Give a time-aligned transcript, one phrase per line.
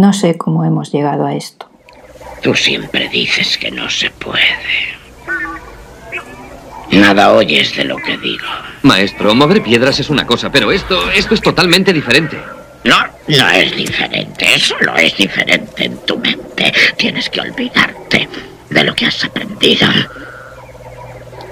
[0.00, 1.68] No sé cómo hemos llegado a esto.
[2.42, 4.96] Tú siempre dices que no se puede.
[6.90, 8.46] Nada oyes de lo que digo.
[8.80, 12.40] Maestro, mover piedras es una cosa, pero esto, esto es totalmente diferente.
[12.82, 12.96] No,
[13.28, 14.58] no es diferente.
[14.58, 16.72] Solo es diferente en tu mente.
[16.96, 18.26] Tienes que olvidarte
[18.70, 19.86] de lo que has aprendido.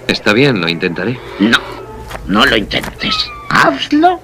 [0.07, 1.19] Está bien, lo intentaré.
[1.39, 1.59] No,
[2.27, 3.15] no lo intentes.
[3.51, 4.15] Hazlo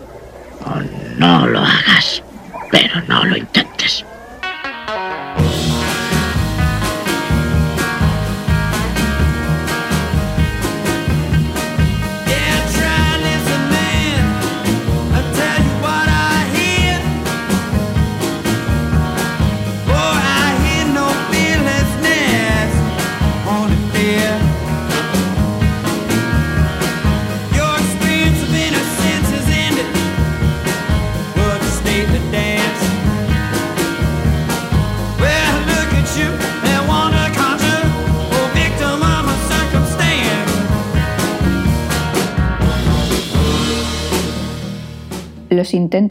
[0.65, 0.81] o
[1.19, 2.23] no lo hagas.
[2.71, 4.03] Pero no lo intentes.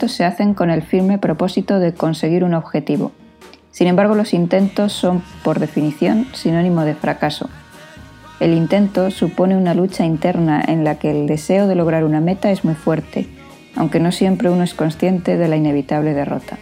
[0.07, 3.11] Se hacen con el firme propósito de conseguir un objetivo.
[3.71, 7.49] Sin embargo, los intentos son, por definición, sinónimo de fracaso.
[8.39, 12.51] El intento supone una lucha interna en la que el deseo de lograr una meta
[12.51, 13.27] es muy fuerte,
[13.75, 16.57] aunque no siempre uno es consciente de la inevitable derrota.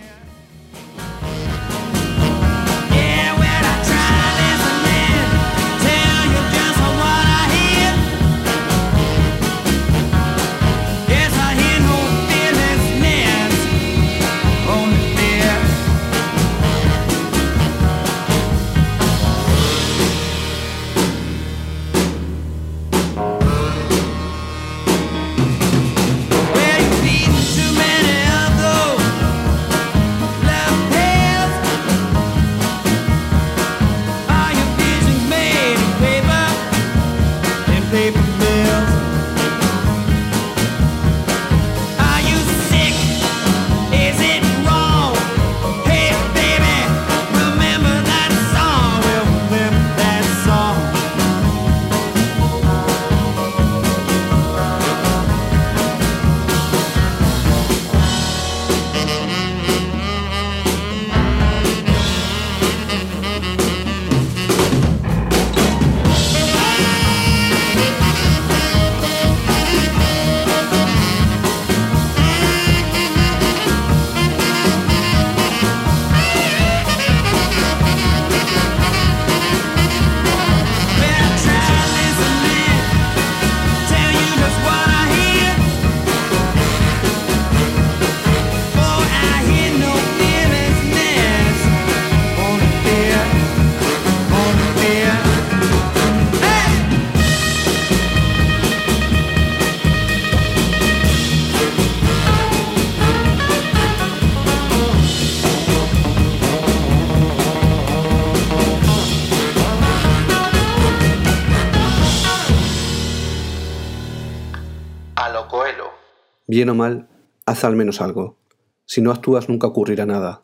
[116.62, 117.08] Bien o mal,
[117.48, 118.38] haz al menos algo.
[118.86, 120.44] Si no actúas nunca ocurrirá nada.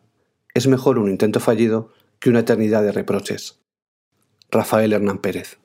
[0.56, 3.62] Es mejor un intento fallido que una eternidad de reproches.
[4.50, 5.60] Rafael Hernán Pérez.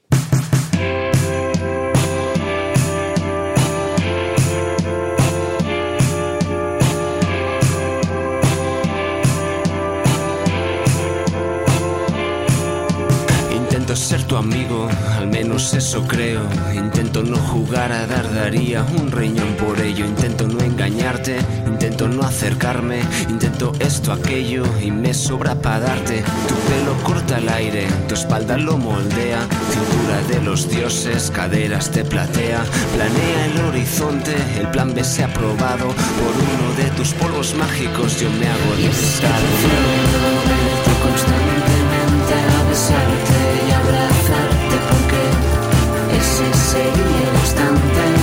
[13.96, 16.40] Ser tu amigo, al menos eso creo.
[16.74, 20.06] Intento no jugar a dar daría un riñón por ello.
[20.06, 23.00] Intento no engañarte, intento no acercarme.
[23.28, 26.22] Intento esto, aquello y me sobra para darte.
[26.48, 29.46] Tu pelo corta el aire, tu espalda lo moldea.
[29.70, 32.62] Cintura de los dioses, caderas te platea.
[32.94, 35.88] Planea el horizonte, el plan B se ha aprobado.
[35.88, 38.72] Por uno de tus polvos mágicos yo me hago
[42.72, 44.76] el constantemente a besarte
[46.16, 48.21] ese sería el instante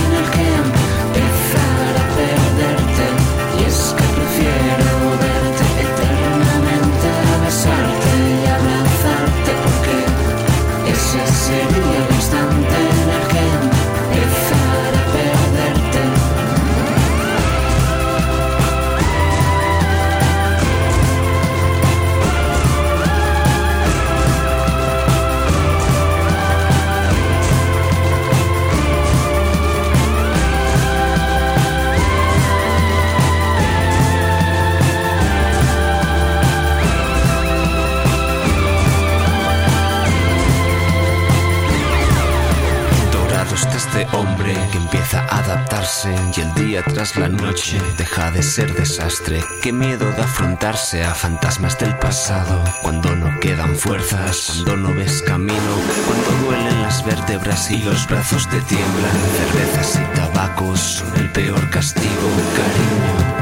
[47.16, 49.42] la noche deja de ser desastre.
[49.62, 52.62] Qué miedo de afrontarse a fantasmas del pasado.
[52.82, 55.72] Cuando no quedan fuerzas, cuando no ves camino,
[56.06, 59.16] cuando duelen las vértebras y los brazos te tiemblan.
[59.38, 63.40] Cervezas y tabacos son el peor castigo, cariño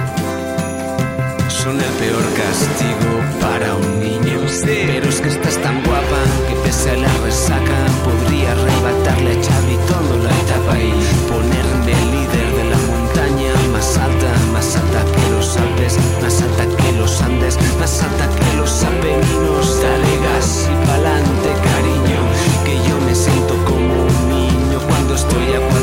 [1.49, 4.19] son el peor castigo para un niño.
[4.65, 9.77] Pero es que estás tan guapa que pese a la resaca podría arrebatarle a Xavi
[9.87, 10.93] todo la etapa y
[16.21, 19.81] más alta que los Andes, más alta que los Apeninos.
[19.81, 22.21] Dale gas y pa'lante, cariño,
[22.65, 25.78] que yo me siento como un niño cuando estoy a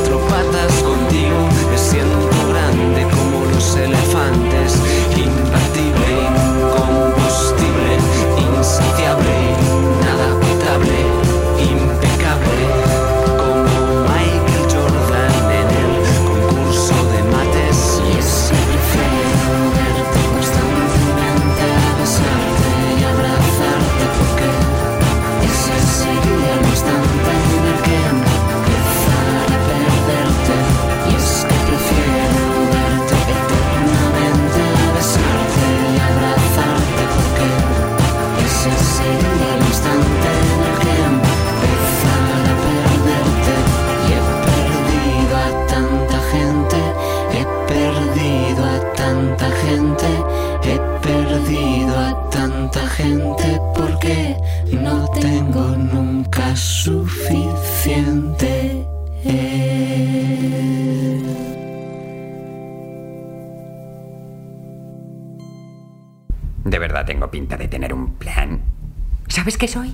[69.45, 69.93] ¿Sabes qué soy?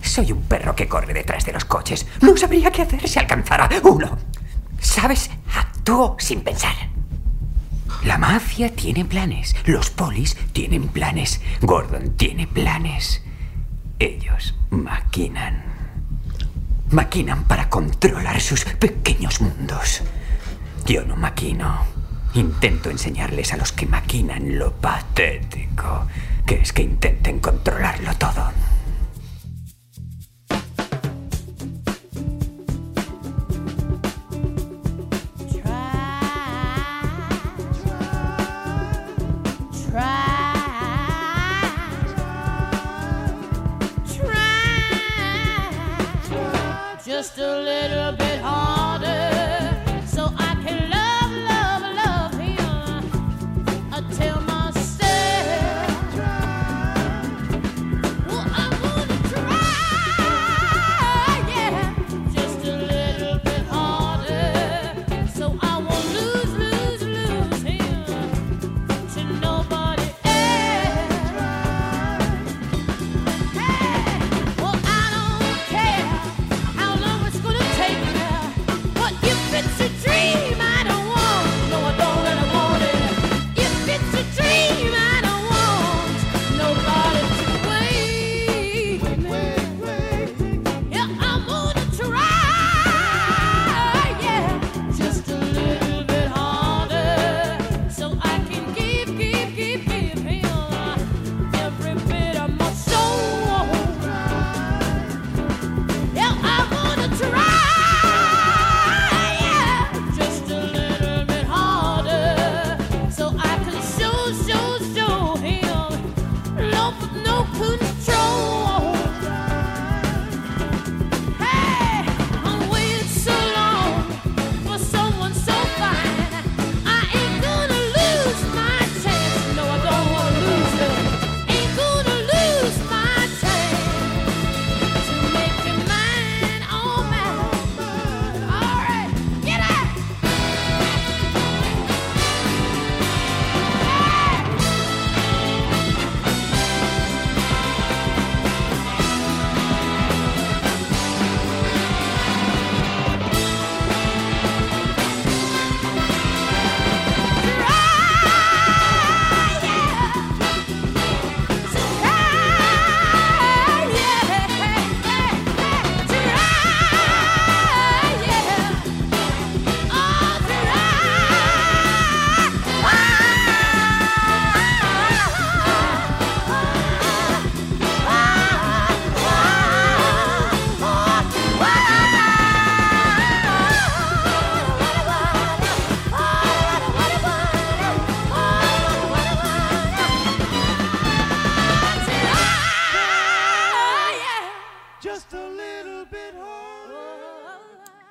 [0.00, 2.06] Soy un perro que corre detrás de los coches.
[2.22, 4.16] No sabría qué hacer si alcanzara uno.
[4.80, 5.28] ¿Sabes?
[5.54, 6.72] Actúo sin pensar.
[8.04, 9.54] La mafia tiene planes.
[9.66, 11.42] Los polis tienen planes.
[11.60, 13.22] Gordon tiene planes.
[13.98, 15.64] Ellos maquinan.
[16.90, 20.00] Maquinan para controlar sus pequeños mundos.
[20.86, 21.84] Yo no maquino.
[22.32, 26.06] Intento enseñarles a los que maquinan lo patético
[26.48, 28.50] que es que intenten controlarlo todo.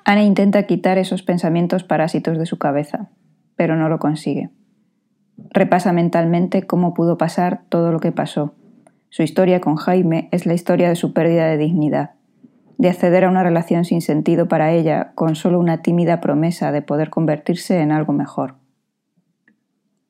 [0.08, 3.10] Ana intenta quitar esos pensamientos parásitos de su cabeza,
[3.56, 4.48] pero no lo consigue.
[5.50, 8.54] Repasa mentalmente cómo pudo pasar todo lo que pasó.
[9.10, 12.12] Su historia con Jaime es la historia de su pérdida de dignidad,
[12.78, 16.80] de acceder a una relación sin sentido para ella con solo una tímida promesa de
[16.80, 18.54] poder convertirse en algo mejor.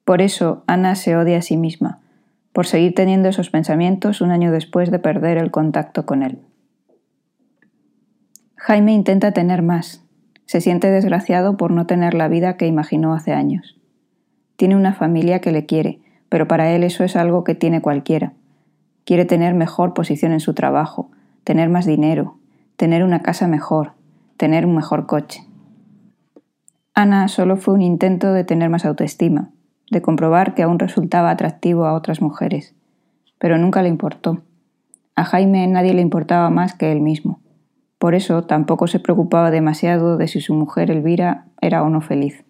[0.04, 2.02] Por eso Ana se odia a sí misma,
[2.52, 6.38] por seguir teniendo esos pensamientos un año después de perder el contacto con él.
[8.60, 10.04] Jaime intenta tener más.
[10.44, 13.78] Se siente desgraciado por no tener la vida que imaginó hace años.
[14.56, 18.32] Tiene una familia que le quiere, pero para él eso es algo que tiene cualquiera.
[19.04, 21.08] Quiere tener mejor posición en su trabajo,
[21.44, 22.38] tener más dinero,
[22.76, 23.92] tener una casa mejor,
[24.36, 25.46] tener un mejor coche.
[26.94, 29.50] Ana solo fue un intento de tener más autoestima,
[29.88, 32.74] de comprobar que aún resultaba atractivo a otras mujeres,
[33.38, 34.42] pero nunca le importó.
[35.14, 37.40] A Jaime nadie le importaba más que él mismo.
[37.98, 42.44] Por eso tampoco se preocupaba demasiado de si su mujer Elvira era o no feliz.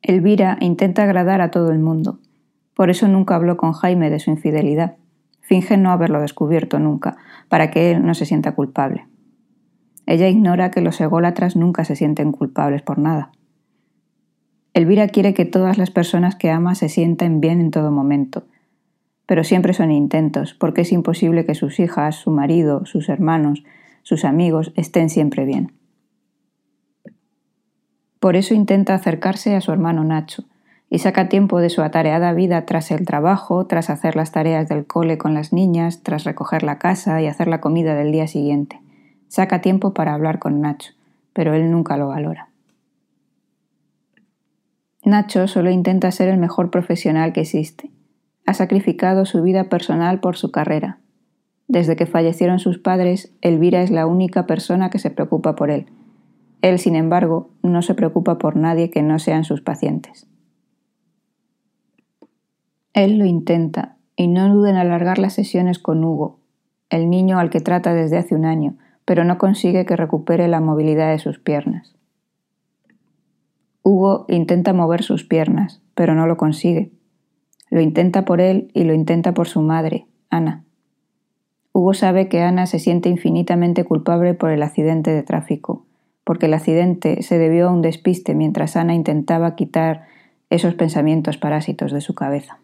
[0.00, 2.18] Elvira intenta agradar a todo el mundo.
[2.74, 4.96] Por eso nunca habló con Jaime de su infidelidad.
[5.40, 7.16] Finge no haberlo descubierto nunca,
[7.48, 9.06] para que él no se sienta culpable.
[10.06, 13.30] Ella ignora que los ególatras nunca se sienten culpables por nada.
[14.74, 18.44] Elvira quiere que todas las personas que ama se sientan bien en todo momento,
[19.32, 23.64] pero siempre son intentos, porque es imposible que sus hijas, su marido, sus hermanos,
[24.02, 25.72] sus amigos estén siempre bien.
[28.20, 30.44] Por eso intenta acercarse a su hermano Nacho
[30.90, 34.86] y saca tiempo de su atareada vida tras el trabajo, tras hacer las tareas del
[34.86, 38.82] cole con las niñas, tras recoger la casa y hacer la comida del día siguiente.
[39.28, 40.92] Saca tiempo para hablar con Nacho,
[41.32, 42.50] pero él nunca lo valora.
[45.06, 47.88] Nacho solo intenta ser el mejor profesional que existe.
[48.46, 50.98] Ha sacrificado su vida personal por su carrera.
[51.68, 55.86] Desde que fallecieron sus padres, Elvira es la única persona que se preocupa por él.
[56.60, 60.26] Él, sin embargo, no se preocupa por nadie que no sean sus pacientes.
[62.94, 66.38] Él lo intenta, y no duda en alargar las sesiones con Hugo,
[66.90, 70.60] el niño al que trata desde hace un año, pero no consigue que recupere la
[70.60, 71.96] movilidad de sus piernas.
[73.82, 76.92] Hugo intenta mover sus piernas, pero no lo consigue.
[77.72, 80.62] Lo intenta por él y lo intenta por su madre, Ana.
[81.72, 85.86] Hugo sabe que Ana se siente infinitamente culpable por el accidente de tráfico,
[86.22, 90.04] porque el accidente se debió a un despiste mientras Ana intentaba quitar
[90.50, 92.58] esos pensamientos parásitos de su cabeza.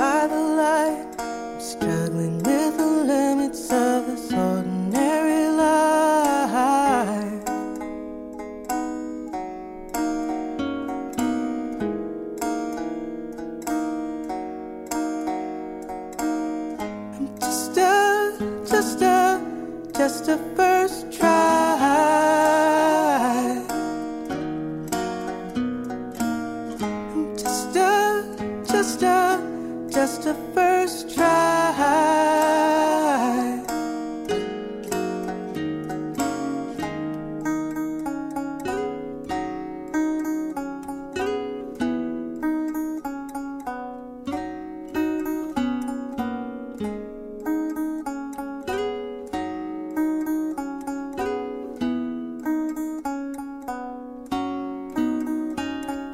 [0.00, 1.04] By the light.
[1.18, 2.49] I'm struggling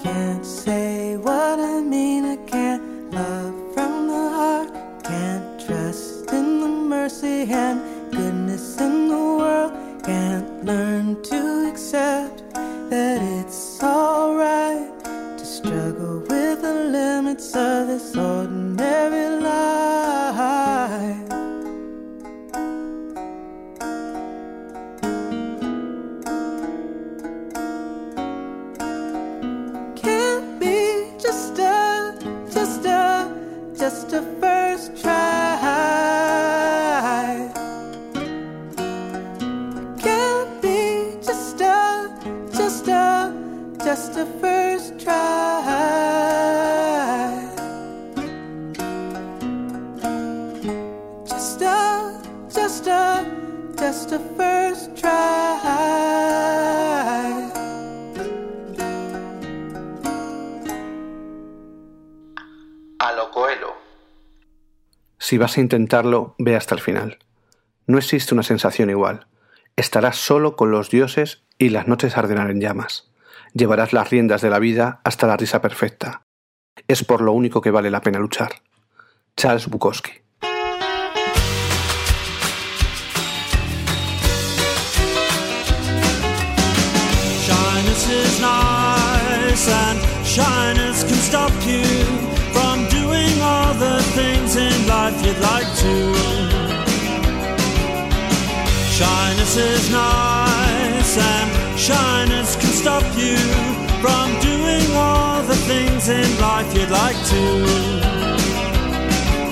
[0.07, 1.56] Can't say what
[52.67, 53.25] just a,
[53.79, 55.09] just a first try.
[62.99, 63.77] A lo Coelho.
[65.19, 67.19] Si vas a intentarlo, ve hasta el final.
[67.87, 69.29] No existe una sensación igual.
[69.77, 73.13] Estarás solo con los dioses y las noches arderán en llamas.
[73.55, 76.23] Llevarás las riendas de la vida hasta la risa perfecta.
[76.89, 78.57] Es por lo único que vale la pena luchar.
[79.37, 80.26] Charles Bukowski.
[89.57, 91.85] Nice, and shyness can stop you
[92.53, 96.15] from doing all the things in life you'd like to.
[98.91, 103.37] Shyness is nice, and shyness can stop you
[104.01, 107.67] from doing all the things in life you'd like to.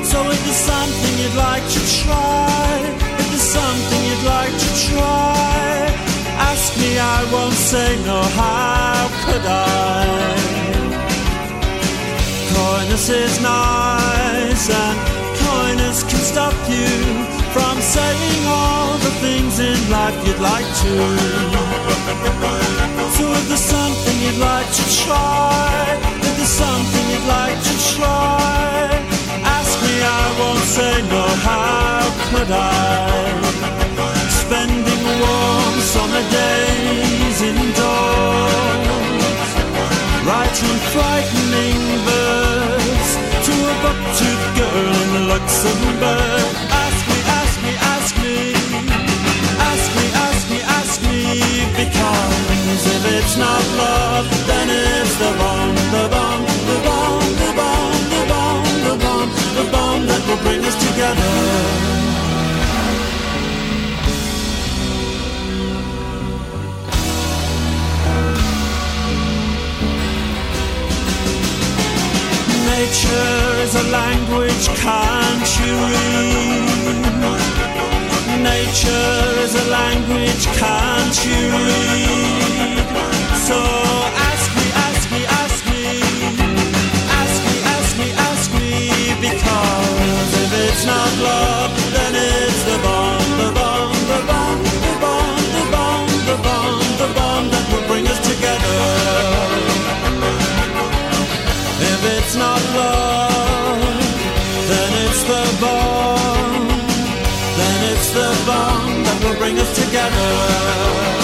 [0.05, 2.81] So if there's something you'd like to try,
[3.19, 5.84] if there's something you'd like to try,
[6.37, 10.55] ask me, I won't say no, how could I?
[12.55, 14.97] Coyness is nice and
[15.47, 16.89] coyness can stop you
[17.55, 20.95] from saying all the things in life you'd like to.
[23.17, 28.89] So if there's something you'd like to try, if there's something you'd like to try,
[29.57, 33.74] ask me, I won't say no, how could I?
[35.21, 38.89] Warm summer days indoors,
[40.27, 43.13] writing frightening verse
[43.47, 46.84] to a buck-toothed girl in Luxembourg.
[72.95, 77.03] Nature is a language, can't you read?
[78.41, 82.87] Nature is a language, can't you read?
[83.49, 83.59] So
[84.31, 85.83] ask me, ask me, ask me,
[87.19, 88.71] ask me, ask me, ask me,
[89.21, 91.54] because if it's not love,
[102.19, 103.81] it's not love,
[104.71, 106.69] then it's the bomb.
[107.59, 111.24] Then it's the bomb that will bring us together.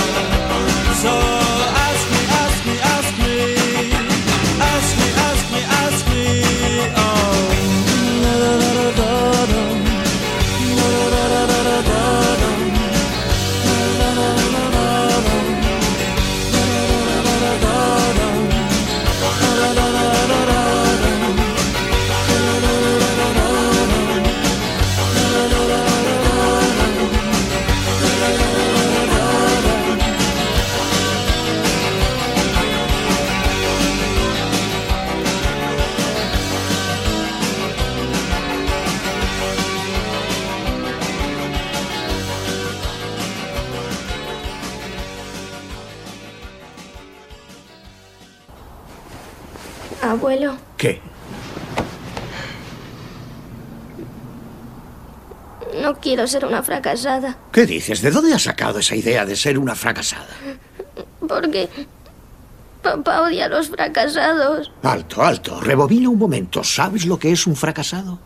[50.03, 51.01] Abuelo, ¿Qué?
[55.83, 57.37] no quiero ser una fracasada.
[57.53, 58.03] ¿Qué dices?
[58.03, 60.27] ¿De dónde has sacado esa idea de ser una fracasada?
[61.27, 61.69] Porque
[62.83, 64.73] papá odia a los fracasados.
[64.83, 65.61] Alto, alto.
[65.61, 66.65] Rebobina un momento.
[66.65, 68.19] ¿Sabes lo que es un fracasado?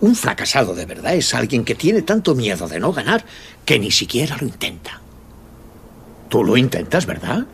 [0.00, 3.24] Un fracasado de verdad es alguien que tiene tanto miedo de no ganar
[3.64, 5.00] que ni siquiera lo intenta.
[6.28, 7.44] Tú lo intentas, ¿verdad?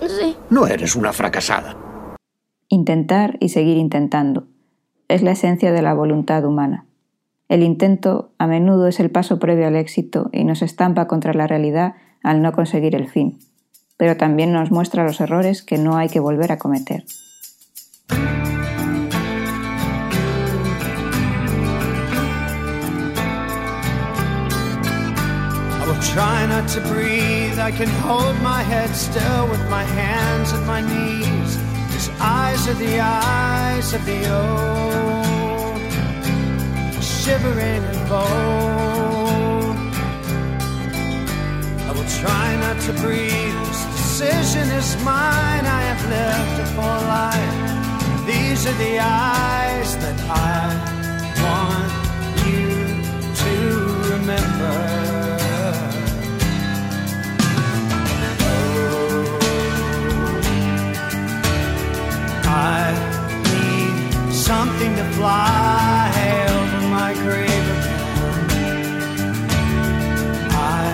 [0.00, 1.76] Sí, No eres una fracasada
[2.72, 4.46] intentar y seguir intentando.
[5.06, 6.86] Es la esencia de la voluntad humana.
[7.50, 11.46] El intento a menudo es el paso previo al éxito y nos estampa contra la
[11.46, 13.38] realidad al no conseguir el fin,
[13.98, 17.04] pero también nos muestra los errores que no hay que volver a cometer.
[32.24, 35.80] Eyes are the eyes of the old,
[37.02, 39.76] shivering and bold.
[41.88, 43.58] I will try not to breathe.
[43.66, 45.66] This decision is mine.
[45.66, 48.26] I have lived a full life.
[48.26, 50.78] These are the eyes that I
[51.42, 51.92] want
[52.46, 52.68] you
[53.42, 53.52] to
[54.14, 55.01] remember.
[64.82, 66.10] Something to fly
[66.50, 68.56] over my grave again.
[70.50, 70.86] I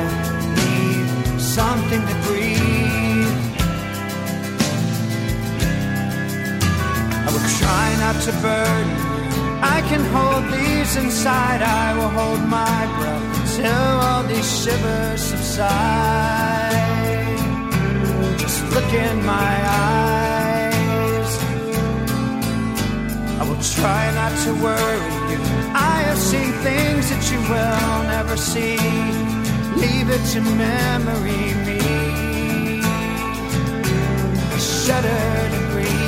[0.58, 1.08] need
[1.40, 3.36] something to breathe.
[7.26, 8.86] I will try not to burn.
[9.76, 11.62] I can hold these inside.
[11.62, 16.76] I will hold my breath until all these shivers subside.
[18.38, 20.37] Just look in my eyes.
[23.62, 25.38] Try not to worry you.
[25.74, 28.78] I have seen things that you will never see.
[29.82, 31.80] Leave it to memory me.
[34.58, 36.07] Shudder to breathe.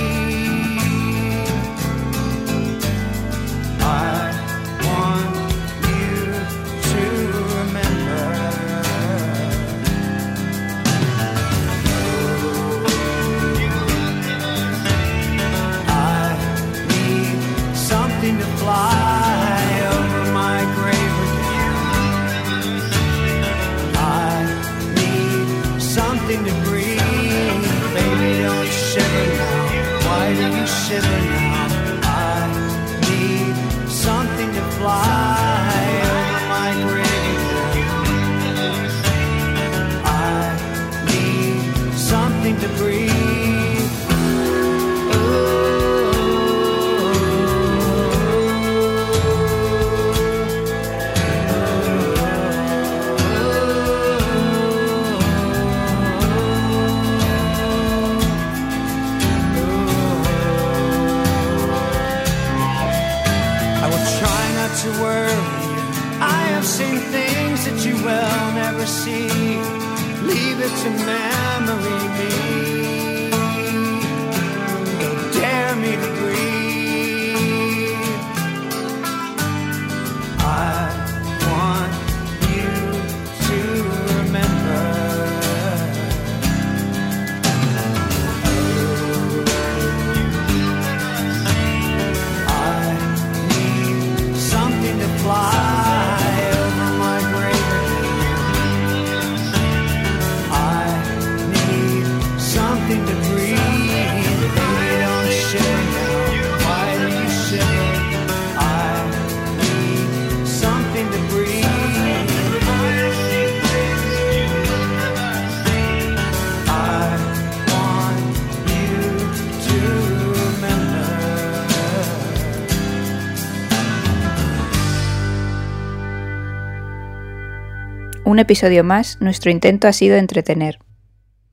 [128.24, 130.78] Un episodio más, nuestro intento ha sido entretener.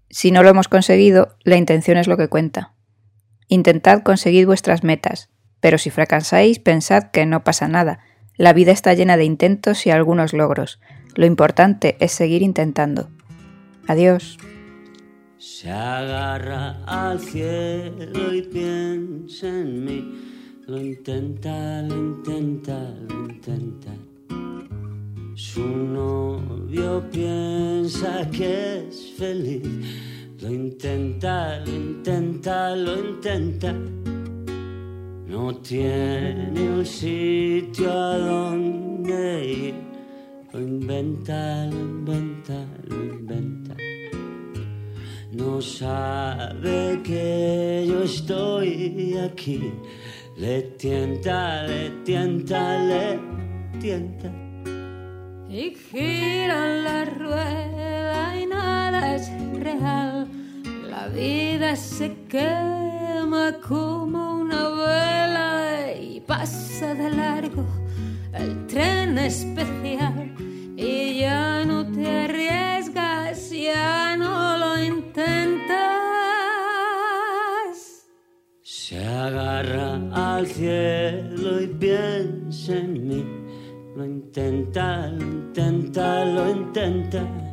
[0.09, 2.73] Si no lo hemos conseguido, la intención es lo que cuenta.
[3.47, 5.29] Intentad conseguir vuestras metas,
[5.61, 7.99] pero si fracasáis, pensad que no pasa nada.
[8.35, 10.79] La vida está llena de intentos y algunos logros.
[11.15, 13.09] Lo importante es seguir intentando.
[13.87, 14.37] Adiós.
[15.37, 20.61] Se agarra al cielo y piensa en mí.
[20.67, 22.77] Lo intenta, lo intenta,
[23.07, 23.93] lo intenta.
[25.37, 29.61] Su novio piensa que es feliz.
[30.41, 33.71] Lo intenta, lo intenta, lo intenta.
[35.27, 39.75] No tiene un sitio a donde ir.
[40.53, 43.75] Lo inventa, lo inventa, lo inventa.
[45.33, 49.71] No sabe que yo estoy aquí.
[50.35, 53.19] Le tienta, le tienta, le
[53.79, 54.46] tienta.
[55.59, 59.27] Y gira la rueda y nada es
[59.59, 60.27] real.
[60.87, 67.65] La vida se quema como una vela y pasa de largo
[68.33, 70.31] el tren especial.
[70.77, 75.77] Y ya no te arriesgas, ya no lo intentas.
[78.61, 83.06] Se agarra al cielo y piensa en
[83.97, 87.46] no intenta, intenta, lo intenta.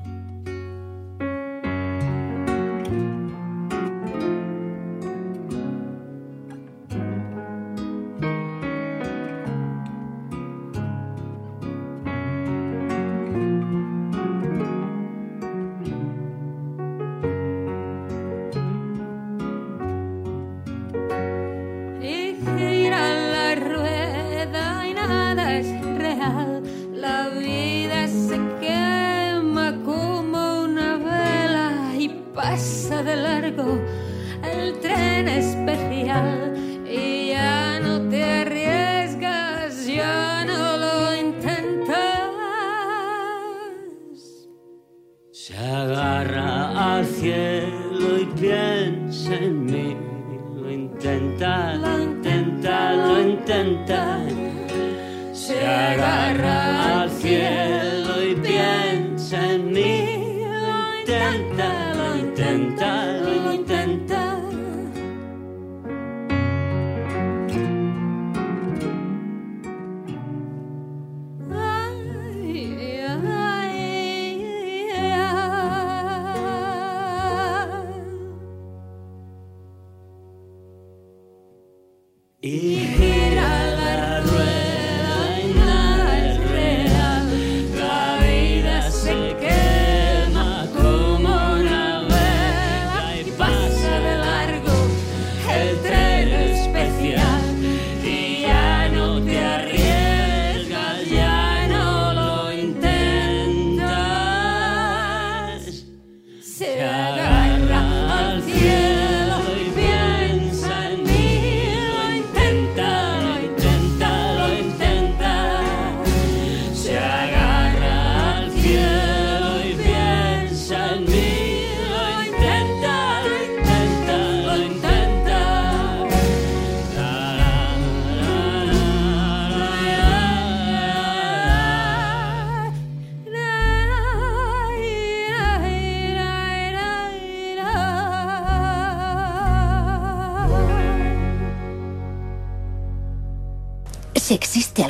[33.58, 33.83] algo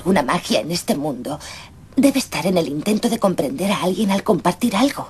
[0.05, 1.41] alguna magia en este mundo,
[1.97, 5.09] debe estar en el intento de comprender a alguien al compartir algo.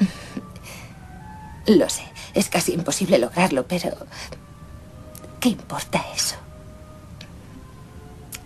[1.66, 3.90] Lo sé, es casi imposible lograrlo, pero...
[5.40, 6.36] ¿Qué importa eso?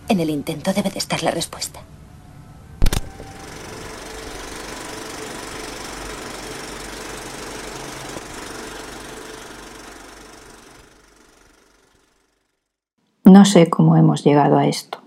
[0.09, 1.79] En el intento debe de estar la respuesta.
[13.29, 14.99] No sé cómo hemos llegado a esto.